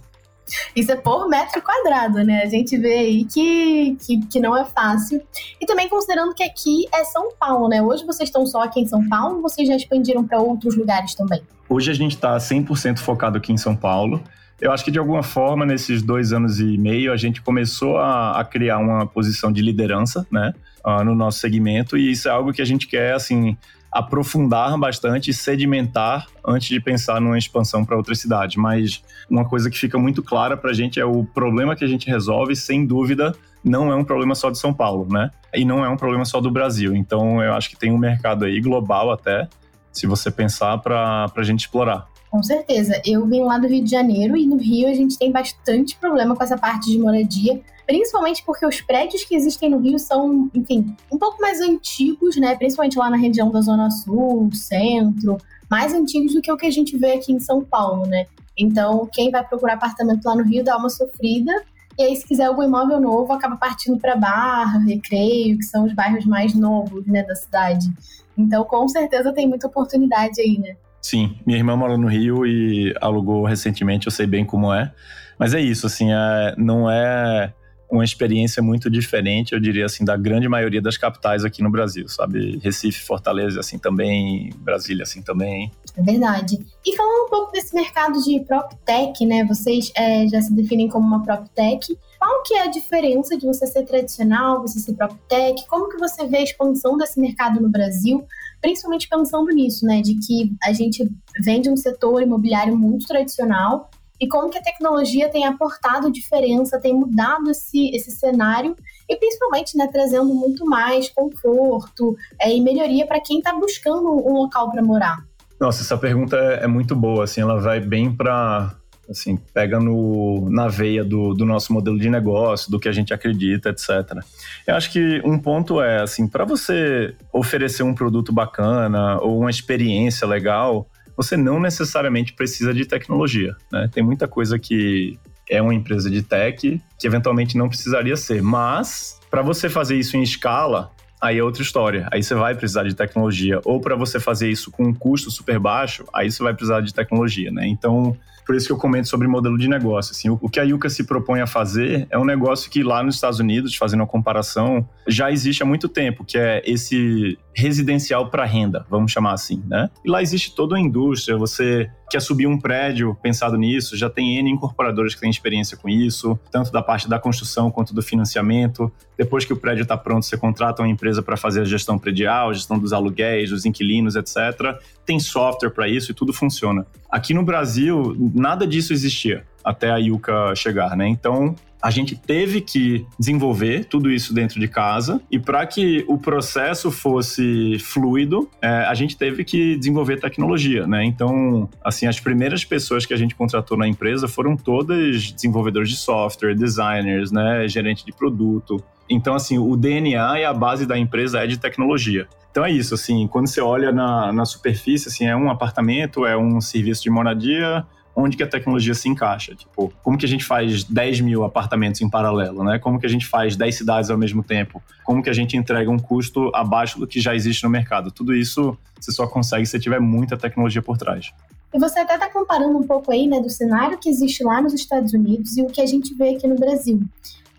[0.76, 2.42] Isso é por metro quadrado, né?
[2.44, 5.22] A gente vê aí que, que, que, não é fácil.
[5.62, 7.82] E também considerando que aqui é São Paulo, né?
[7.82, 11.14] Hoje vocês estão só aqui em São Paulo ou vocês já expandiram para outros lugares
[11.14, 11.42] também?
[11.68, 14.24] Hoje a gente está 100% focado aqui em São Paulo.
[14.62, 18.40] Eu acho que de alguma forma, nesses dois anos e meio, a gente começou a,
[18.40, 20.54] a criar uma posição de liderança, né?
[20.86, 23.58] Uh, no nosso segmento, e isso é algo que a gente quer, assim,
[23.92, 28.58] aprofundar bastante e sedimentar antes de pensar numa expansão para outra cidade.
[28.58, 31.88] Mas uma coisa que fica muito clara para a gente é o problema que a
[31.88, 35.32] gente resolve, sem dúvida, não é um problema só de São Paulo, né?
[35.54, 36.96] E não é um problema só do Brasil.
[36.96, 39.48] Então, eu acho que tem um mercado aí global até,
[39.92, 42.08] se você pensar, para a gente explorar.
[42.30, 43.02] Com certeza.
[43.06, 46.36] Eu vim lá do Rio de Janeiro e no Rio a gente tem bastante problema
[46.36, 50.96] com essa parte de moradia, principalmente porque os prédios que existem no Rio são, enfim,
[51.12, 52.56] um pouco mais antigos, né?
[52.56, 55.38] Principalmente lá na região da Zona Sul, centro,
[55.70, 58.28] mais antigos do que o que a gente vê aqui em São Paulo, né?
[58.56, 61.52] Então, quem vai procurar apartamento lá no Rio dá uma sofrida.
[61.98, 65.94] E aí, se quiser algum imóvel novo, acaba partindo para Barra, Recreio, que são os
[65.94, 67.90] bairros mais novos, né, da cidade.
[68.38, 70.76] Então, com certeza tem muita oportunidade aí, né?
[71.02, 74.92] Sim, minha irmã mora no Rio e alugou recentemente, eu sei bem como é.
[75.38, 77.54] Mas é isso, assim, é, não é
[77.90, 82.08] uma experiência muito diferente, eu diria assim, da grande maioria das capitais aqui no Brasil,
[82.08, 82.60] sabe?
[82.62, 85.72] Recife, Fortaleza, assim também, Brasília, assim também.
[85.98, 86.60] É verdade.
[86.86, 89.44] E falando um pouco desse mercado de PropTech, né?
[89.46, 91.98] Vocês é, já se definem como uma PropTech.
[92.20, 95.66] Qual que é a diferença de você ser tradicional, você ser PropTech?
[95.68, 98.28] Como que você vê a expansão desse mercado no Brasil?
[98.62, 101.10] principalmente pensando nisso, né, de que a gente
[101.42, 106.94] vende um setor imobiliário muito tradicional e como que a tecnologia tem aportado diferença, tem
[106.94, 108.76] mudado esse, esse cenário
[109.08, 114.34] e principalmente né, trazendo muito mais conforto é, e melhoria para quem está buscando um
[114.34, 115.26] local para morar.
[115.58, 118.76] Nossa, essa pergunta é, é muito boa, assim, ela vai bem para
[119.10, 123.14] assim, pega no, na veia do, do nosso modelo de negócio, do que a gente
[123.14, 124.24] acredita, etc.
[124.68, 129.50] Eu acho que um ponto é, assim, para você oferecer um produto bacana ou uma
[129.50, 133.90] experiência legal, você não necessariamente precisa de tecnologia, né?
[133.92, 135.20] Tem muita coisa que
[135.50, 140.16] é uma empresa de tech que eventualmente não precisaria ser, mas para você fazer isso
[140.16, 140.92] em escala,
[141.22, 142.08] aí é outra história.
[142.12, 143.60] Aí você vai precisar de tecnologia.
[143.66, 146.94] Ou para você fazer isso com um custo super baixo, aí você vai precisar de
[146.94, 147.68] tecnologia, né?
[147.68, 148.16] Então,
[148.50, 150.12] por isso que eu comento sobre modelo de negócio.
[150.12, 153.14] Assim, o, que a Yuka se propõe a fazer é um negócio que lá nos
[153.14, 158.46] Estados Unidos, fazendo uma comparação, já existe há muito tempo, que é esse residencial para
[158.46, 159.90] renda, vamos chamar assim, né?
[160.04, 164.38] E lá existe toda a indústria, você quer subir um prédio pensado nisso, já tem
[164.40, 168.92] N incorporadores que têm experiência com isso, tanto da parte da construção quanto do financiamento.
[169.18, 172.54] Depois que o prédio está pronto, você contrata uma empresa para fazer a gestão predial,
[172.54, 174.80] gestão dos aluguéis, dos inquilinos, etc.
[175.06, 176.88] Tem software para isso e tudo funciona.
[177.12, 181.08] Aqui no Brasil, nada disso existia até a Yuka chegar, né?
[181.08, 186.18] Então, a gente teve que desenvolver tudo isso dentro de casa e para que o
[186.18, 191.06] processo fosse fluido, é, a gente teve que desenvolver tecnologia, né?
[191.06, 195.96] Então, assim, as primeiras pessoas que a gente contratou na empresa foram todas desenvolvedores de
[195.96, 198.84] software, designers, né, gerente de produto.
[199.10, 202.28] Então, assim, o DNA e a base da empresa é de tecnologia.
[202.52, 206.36] Então é isso, assim, quando você olha na, na superfície, assim, é um apartamento, é
[206.36, 207.86] um serviço de moradia,
[208.20, 209.56] onde que a tecnologia se encaixa.
[209.56, 212.78] Tipo, como que a gente faz 10 mil apartamentos em paralelo, né?
[212.80, 214.82] Como que a gente faz 10 cidades ao mesmo tempo?
[215.04, 218.12] Como que a gente entrega um custo abaixo do que já existe no mercado?
[218.12, 221.32] Tudo isso você só consegue se tiver muita tecnologia por trás.
[221.74, 224.74] E você até está comparando um pouco aí, né, do cenário que existe lá nos
[224.74, 227.00] Estados Unidos e o que a gente vê aqui no Brasil.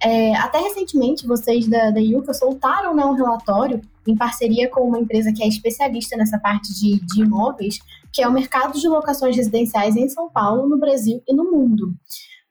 [0.02, 4.98] É, até recentemente, vocês da, da Yuka soltaram né, um relatório em parceria com uma
[4.98, 7.78] empresa que é especialista nessa parte de, de imóveis,
[8.12, 11.94] que é o mercado de locações residenciais em São Paulo, no Brasil e no mundo.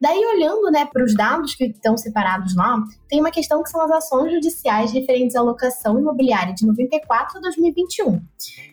[0.02, 3.82] Daí, olhando né, para os dados que estão separados lá, tem uma questão que são
[3.82, 8.22] as ações judiciais referentes à locação imobiliária de 94 a 2021.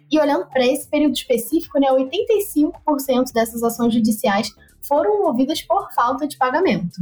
[0.08, 6.28] E olhando para esse período específico, né, 85% dessas ações judiciais foram movidas por falta
[6.28, 6.94] de pagamento.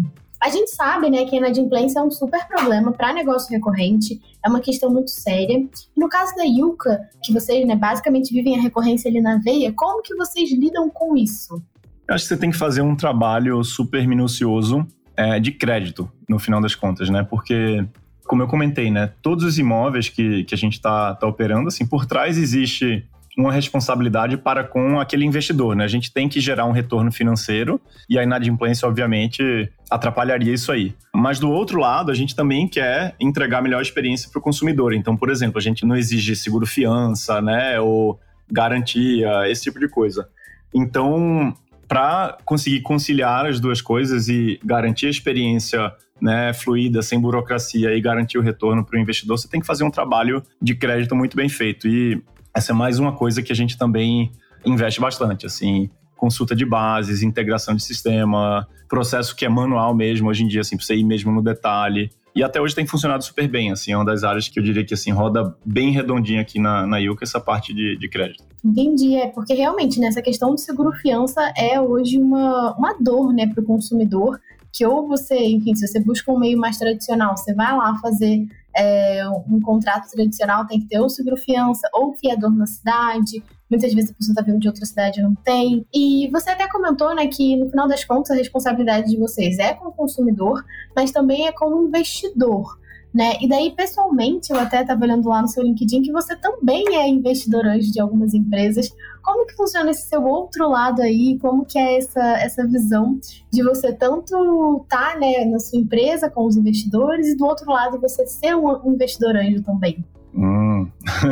[0.44, 4.48] A gente sabe, né, que a inadimplência é um super problema para negócio recorrente, é
[4.48, 5.66] uma questão muito séria.
[5.96, 10.02] No caso da Yuka, que vocês, né, basicamente vivem a recorrência ali na veia, como
[10.02, 11.62] que vocês lidam com isso?
[12.06, 16.38] Eu acho que você tem que fazer um trabalho super minucioso é, de crédito, no
[16.38, 17.22] final das contas, né?
[17.22, 17.82] Porque,
[18.26, 21.86] como eu comentei, né, todos os imóveis que, que a gente está tá operando, assim,
[21.86, 23.02] por trás existe
[23.36, 25.84] uma responsabilidade para com aquele investidor, né?
[25.84, 30.94] A gente tem que gerar um retorno financeiro e a inadimplência, obviamente, atrapalharia isso aí.
[31.12, 34.94] Mas do outro lado, a gente também quer entregar melhor experiência para o consumidor.
[34.94, 37.80] Então, por exemplo, a gente não exige seguro fiança, né?
[37.80, 38.20] Ou
[38.50, 40.28] garantia, esse tipo de coisa.
[40.72, 41.54] Então,
[41.88, 48.00] para conseguir conciliar as duas coisas e garantir a experiência né, fluida, sem burocracia e
[48.00, 51.36] garantir o retorno para o investidor, você tem que fazer um trabalho de crédito muito
[51.36, 51.88] bem feito.
[51.88, 52.22] E
[52.54, 54.30] essa é mais uma coisa que a gente também
[54.64, 60.44] investe bastante, assim, consulta de bases, integração de sistema, processo que é manual mesmo hoje
[60.44, 62.10] em dia, assim, para você ir mesmo no detalhe.
[62.34, 64.84] E até hoje tem funcionado super bem, assim, é uma das áreas que eu diria
[64.84, 68.44] que, assim, roda bem redondinha aqui na, na Yuka, essa parte de, de crédito.
[68.64, 73.46] Entendi, é porque realmente, nessa né, questão do seguro-fiança é hoje uma, uma dor, né,
[73.46, 74.40] para o consumidor,
[74.72, 78.44] que ou você, enfim, se você busca um meio mais tradicional, você vai lá fazer
[78.76, 83.42] é, um contrato tradicional tem que ter ou seguro-fiança ou fiador na cidade.
[83.70, 85.86] Muitas vezes a pessoa está vindo de outra cidade e não tem.
[85.94, 89.74] E você até comentou né, que, no final das contas, a responsabilidade de vocês é
[89.74, 92.78] com o consumidor, mas também é com o investidor.
[93.12, 93.34] Né?
[93.40, 97.08] E daí, pessoalmente, eu até estava olhando lá no seu LinkedIn que você também é
[97.08, 98.92] investidor hoje de algumas empresas.
[99.24, 101.38] Como que funciona esse seu outro lado aí?
[101.40, 103.18] Como que é essa, essa visão
[103.50, 107.70] de você tanto estar tá, né, na sua empresa com os investidores e do outro
[107.70, 110.04] lado você ser um investidor anjo também?
[110.34, 110.90] Hum.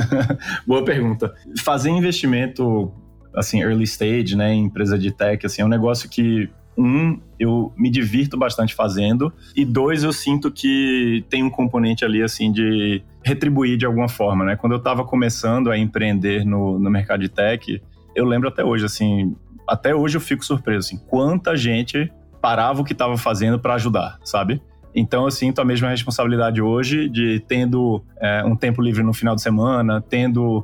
[0.66, 1.34] Boa pergunta.
[1.62, 2.90] Fazer investimento
[3.34, 7.72] assim early stage, né, em empresa de tech, assim, é um negócio que um, eu
[7.76, 13.02] me divirto bastante fazendo, e dois, eu sinto que tem um componente ali, assim, de
[13.24, 14.56] retribuir de alguma forma, né?
[14.56, 17.82] Quando eu estava começando a empreender no, no mercado de tech,
[18.14, 19.36] eu lembro até hoje, assim,
[19.68, 24.18] até hoje eu fico surpreso, assim, quanta gente parava o que estava fazendo para ajudar,
[24.24, 24.60] sabe?
[24.94, 29.34] Então eu sinto a mesma responsabilidade hoje de tendo é, um tempo livre no final
[29.34, 30.58] de semana, tendo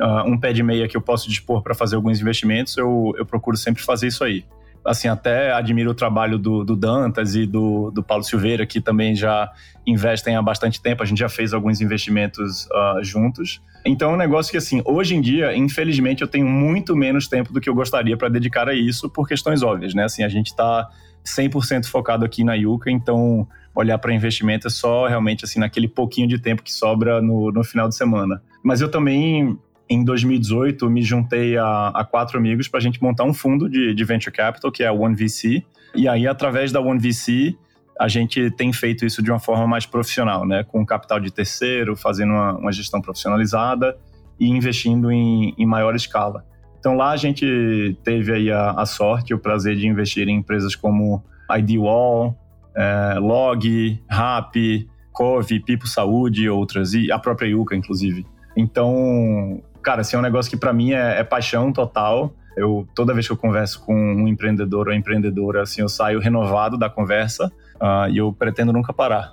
[0.00, 3.26] uh, um pé de meia que eu posso dispor para fazer alguns investimentos, eu, eu
[3.26, 4.44] procuro sempre fazer isso aí
[4.84, 9.14] assim, até admiro o trabalho do, do, Dantas e do, do Paulo Silveira, que também
[9.14, 9.50] já
[9.86, 13.62] investem há bastante tempo, a gente já fez alguns investimentos uh, juntos.
[13.84, 17.52] Então, é um negócio que, assim, hoje em dia, infelizmente, eu tenho muito menos tempo
[17.52, 20.04] do que eu gostaria para dedicar a isso, por questões óbvias, né?
[20.04, 20.88] Assim, a gente está
[21.24, 26.28] 100% focado aqui na Yuka, então olhar para investimento é só realmente, assim, naquele pouquinho
[26.28, 28.40] de tempo que sobra no, no final de semana.
[28.62, 33.24] Mas eu também em 2018, me juntei a, a quatro amigos para a gente montar
[33.24, 35.62] um fundo de, de, venture capital, que é a OneVC.
[35.94, 37.56] E aí, através da OneVC,
[38.00, 40.64] a gente tem feito isso de uma forma mais profissional, né?
[40.64, 43.96] Com capital de terceiro, fazendo uma, uma gestão profissionalizada
[44.40, 46.44] e investindo em, em, maior escala.
[46.78, 50.38] Então lá a gente teve aí a, a sorte e o prazer de investir em
[50.38, 51.22] empresas como
[51.56, 52.36] IDWall,
[52.76, 58.26] é, Log, Rap, Cove, Pipo Saúde e outras, e a própria Yuka, inclusive.
[58.56, 62.34] Então, cara, assim, é um negócio que para mim é, é, paixão total.
[62.56, 66.78] Eu, toda vez que eu converso com um empreendedor ou empreendedora, assim, eu saio renovado
[66.78, 69.32] da conversa uh, e eu pretendo nunca parar.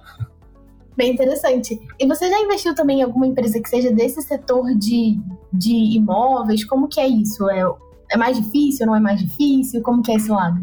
[0.98, 1.80] Bem interessante.
[2.00, 5.18] E você já investiu também em alguma empresa que seja desse setor de,
[5.54, 6.66] de imóveis?
[6.66, 7.50] Como que é isso?
[7.50, 7.64] É,
[8.12, 9.82] é mais difícil, não é mais difícil?
[9.82, 10.60] Como que é esse lado?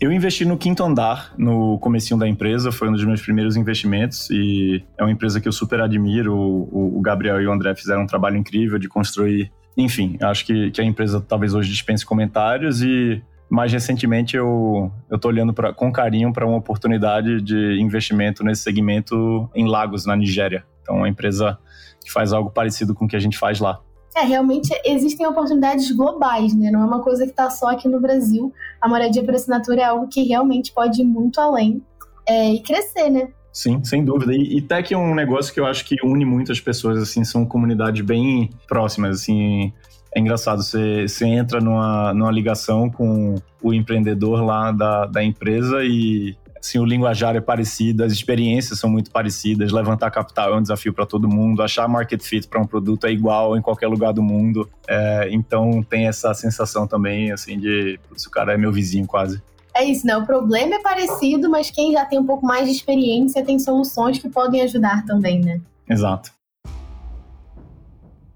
[0.00, 4.30] Eu investi no quinto andar, no comecinho da empresa, foi um dos meus primeiros investimentos
[4.30, 6.34] e é uma empresa que eu super admiro.
[6.34, 9.52] O, o Gabriel e o André fizeram um trabalho incrível de construir.
[9.76, 15.28] Enfim, acho que, que a empresa talvez hoje dispense comentários e mais recentemente eu tô
[15.28, 20.64] olhando pra, com carinho para uma oportunidade de investimento nesse segmento em Lagos, na Nigéria.
[20.80, 21.58] Então, é uma empresa
[22.02, 23.80] que faz algo parecido com o que a gente faz lá.
[24.16, 26.70] É, realmente existem oportunidades globais, né?
[26.70, 28.52] Não é uma coisa que está só aqui no Brasil.
[28.80, 31.80] A moradia por assinatura é algo que realmente pode ir muito além
[32.26, 33.28] é, e crescer, né?
[33.52, 34.32] Sim, sem dúvida.
[34.32, 37.44] E, e tech é um negócio que eu acho que une muitas pessoas, assim, são
[37.44, 39.72] comunidades bem próximas, assim.
[40.14, 45.84] É engraçado, você, você entra numa, numa ligação com o empreendedor lá da, da empresa
[45.84, 49.72] e Assim, o linguajar é parecido, as experiências são muito parecidas.
[49.72, 51.62] Levantar capital é um desafio para todo mundo.
[51.62, 54.68] Achar market fit para um produto é igual em qualquer lugar do mundo.
[54.86, 59.42] É, então tem essa sensação também, assim, de putz, o cara é meu vizinho quase.
[59.74, 60.16] É isso, né?
[60.16, 64.18] O problema é parecido, mas quem já tem um pouco mais de experiência tem soluções
[64.18, 65.60] que podem ajudar também, né?
[65.88, 66.30] Exato.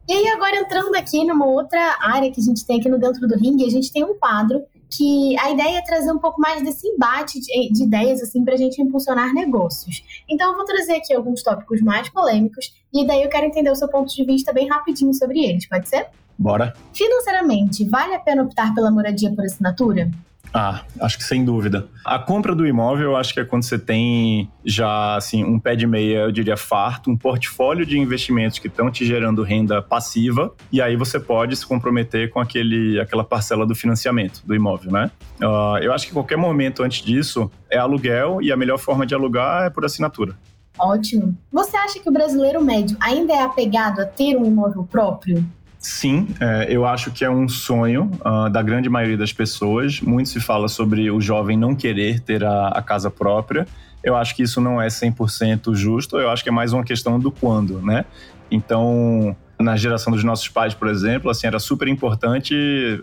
[0.08, 3.26] E aí, agora entrando aqui numa outra área que a gente tem aqui no Dentro
[3.26, 4.62] do Ring, a gente tem um quadro
[4.96, 8.54] que a ideia é trazer um pouco mais desse embate de, de ideias assim para
[8.54, 10.04] a gente impulsionar negócios.
[10.28, 13.76] Então eu vou trazer aqui alguns tópicos mais polêmicos e daí eu quero entender o
[13.76, 16.08] seu ponto de vista bem rapidinho sobre eles, pode ser?
[16.38, 16.74] Bora.
[16.92, 20.10] Financeiramente, vale a pena optar pela moradia por assinatura?
[20.56, 21.88] Ah, acho que sem dúvida.
[22.04, 25.74] A compra do imóvel, eu acho que é quando você tem já assim um pé
[25.74, 30.54] de meia, eu diria farto, um portfólio de investimentos que estão te gerando renda passiva,
[30.70, 35.10] e aí você pode se comprometer com aquele, aquela parcela do financiamento do imóvel, né?
[35.40, 39.12] Uh, eu acho que qualquer momento antes disso é aluguel e a melhor forma de
[39.12, 40.38] alugar é por assinatura.
[40.78, 41.36] Ótimo.
[41.50, 45.44] Você acha que o brasileiro médio ainda é apegado a ter um imóvel próprio?
[45.84, 50.00] Sim, é, eu acho que é um sonho uh, da grande maioria das pessoas.
[50.00, 53.66] Muito se fala sobre o jovem não querer ter a, a casa própria.
[54.02, 57.20] Eu acho que isso não é 100% justo, eu acho que é mais uma questão
[57.20, 58.06] do quando, né?
[58.50, 62.54] Então, na geração dos nossos pais, por exemplo, assim, era super importante,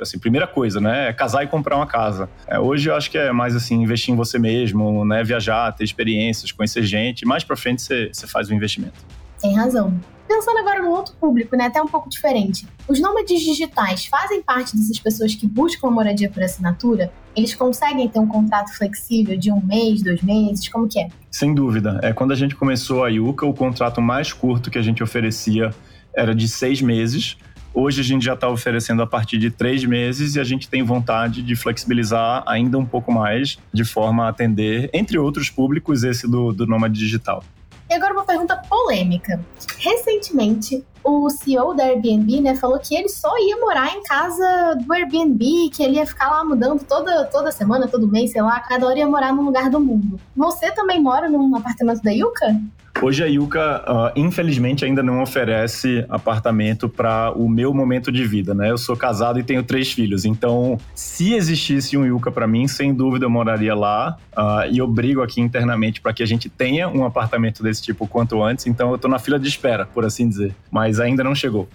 [0.01, 2.27] assim, primeira coisa, né, é casar e comprar uma casa.
[2.47, 5.83] É, hoje eu acho que é mais assim, investir em você mesmo, né, viajar, ter
[5.83, 9.20] experiências, conhecer gente, mais para frente você, você faz o investimento.
[9.41, 9.99] Tem razão.
[10.27, 12.65] Pensando agora no outro público, né, até um pouco diferente.
[12.87, 17.11] Os nômades digitais fazem parte dessas pessoas que buscam a moradia por assinatura?
[17.35, 20.69] Eles conseguem ter um contrato flexível de um mês, dois meses?
[20.69, 21.07] Como que é?
[21.29, 21.99] Sem dúvida.
[22.03, 25.71] É, quando a gente começou a Yuka, o contrato mais curto que a gente oferecia
[26.15, 27.35] era de seis meses.
[27.73, 30.83] Hoje a gente já está oferecendo a partir de três meses e a gente tem
[30.83, 36.29] vontade de flexibilizar ainda um pouco mais, de forma a atender, entre outros públicos, esse
[36.29, 37.43] do, do nômade digital.
[37.91, 39.43] E agora uma pergunta polêmica.
[39.77, 44.93] Recentemente, o CEO da Airbnb, né, falou que ele só ia morar em casa do
[44.93, 48.85] Airbnb, que ele ia ficar lá mudando toda, toda semana, todo mês, sei lá, cada
[48.85, 50.19] hora ia morar num lugar do mundo.
[50.35, 52.59] Você também mora num apartamento da Yuka?
[52.99, 58.53] Hoje a Yuka, uh, infelizmente, ainda não oferece apartamento para o meu momento de vida,
[58.53, 58.69] né?
[58.69, 62.93] Eu sou casado e tenho três filhos, então se existisse um Yuka para mim, sem
[62.93, 64.17] dúvida eu moraria lá.
[64.37, 68.07] Uh, e eu brigo aqui internamente para que a gente tenha um apartamento desse tipo
[68.07, 68.67] quanto antes.
[68.67, 71.67] Então eu tô na fila de espera, por assim dizer, mas ainda não chegou.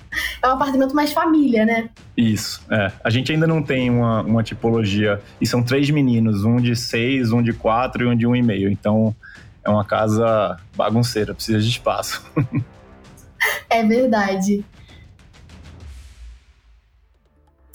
[0.43, 1.89] É um apartamento mais família, né?
[2.17, 2.93] Isso, é.
[3.03, 5.21] A gente ainda não tem uma, uma tipologia.
[5.41, 8.43] E são três meninos, um de seis, um de quatro e um de um e
[8.43, 8.71] meio.
[8.71, 9.15] Então
[9.65, 12.25] é uma casa bagunceira, precisa de espaço.
[13.69, 14.65] é verdade.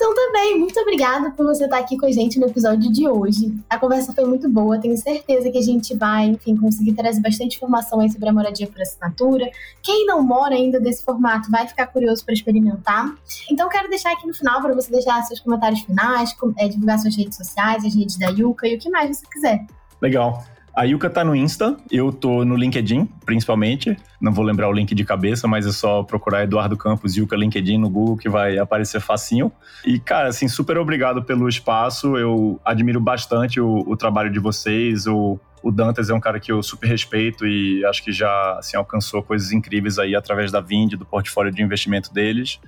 [0.01, 3.55] Então também, muito obrigada por você estar aqui com a gente no episódio de hoje.
[3.69, 7.57] A conversa foi muito boa, tenho certeza que a gente vai, enfim, conseguir trazer bastante
[7.57, 9.47] informação aí sobre a moradia por assinatura.
[9.83, 13.13] Quem não mora ainda desse formato vai ficar curioso para experimentar.
[13.51, 17.15] Então quero deixar aqui no final para você deixar seus comentários finais, é, divulgar suas
[17.15, 19.67] redes sociais, as redes da Yuka e o que mais você quiser.
[20.01, 20.43] Legal.
[20.73, 23.97] A Yuka tá no Insta, eu tô no LinkedIn, principalmente.
[24.21, 27.77] Não vou lembrar o link de cabeça, mas é só procurar Eduardo Campos Yuka LinkedIn
[27.77, 29.51] no Google que vai aparecer facinho.
[29.85, 32.15] E, cara, assim, super obrigado pelo espaço.
[32.17, 36.51] Eu admiro bastante o, o trabalho de vocês, o, O Dantas é um cara que
[36.51, 40.93] eu super respeito e acho que já assim, alcançou coisas incríveis aí através da Vind,
[40.93, 42.59] do portfólio de investimento deles.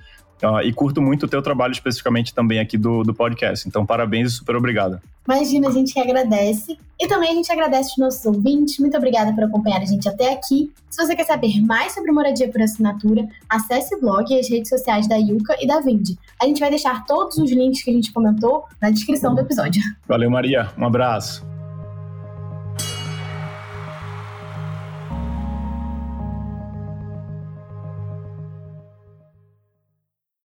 [0.62, 3.66] E curto muito o teu trabalho especificamente também aqui do, do podcast.
[3.68, 5.00] Então, parabéns e super obrigado.
[5.26, 6.78] Imagina, a gente que agradece.
[7.00, 8.78] E também a gente agradece os nossos ouvintes.
[8.78, 10.70] Muito obrigada por acompanhar a gente até aqui.
[10.90, 14.68] Se você quer saber mais sobre moradia por assinatura, acesse o blog e as redes
[14.68, 16.10] sociais da Yuka e da Vind.
[16.40, 19.82] A gente vai deixar todos os links que a gente comentou na descrição do episódio.
[20.06, 20.70] Valeu, Maria.
[20.78, 21.53] Um abraço.